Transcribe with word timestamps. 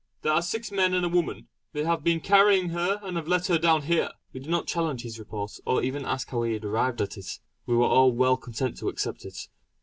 There 0.23 0.33
are 0.33 0.41
six 0.41 0.71
men 0.71 0.95
and 0.95 1.05
a 1.05 1.09
woman. 1.09 1.47
They 1.73 1.83
have 1.83 2.03
been 2.03 2.21
carrying 2.21 2.69
her, 2.69 2.99
and 3.03 3.17
have 3.17 3.27
let 3.27 3.45
her 3.45 3.59
down 3.59 3.83
here!" 3.83 4.09
We 4.33 4.39
did 4.39 4.49
not 4.49 4.65
challenge 4.65 5.03
his 5.03 5.19
report, 5.19 5.59
or 5.63 5.83
even 5.83 6.05
ask 6.05 6.27
how 6.29 6.41
he 6.41 6.53
had 6.53 6.65
arrived 6.65 7.03
at 7.03 7.19
it; 7.19 7.37
we 7.67 7.75
were 7.75 7.85
all 7.85 8.11
well 8.11 8.35
content 8.35 8.77
to 8.79 8.89
accept 8.89 9.25
it. 9.25 9.47